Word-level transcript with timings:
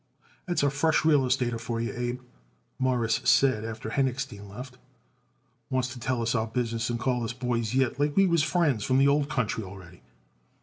"That's 0.47 0.63
a 0.63 0.71
fresh 0.71 1.05
real 1.05 1.21
estater 1.27 1.59
for 1.59 1.79
you, 1.79 1.93
Abe," 1.95 2.21
Morris 2.79 3.21
said 3.23 3.63
after 3.63 3.91
Henochstein 3.91 4.49
left. 4.49 4.79
"Wants 5.69 5.93
to 5.93 5.99
tell 5.99 6.21
it 6.21 6.23
us 6.23 6.33
our 6.33 6.47
business 6.47 6.89
and 6.89 6.99
calls 6.99 7.25
us 7.25 7.37
boys 7.37 7.75
yet, 7.75 7.99
like 7.99 8.15
we 8.17 8.25
was 8.25 8.41
friends 8.41 8.83
from 8.83 8.97
the 8.97 9.07
old 9.07 9.29
country 9.29 9.63
already." 9.63 10.01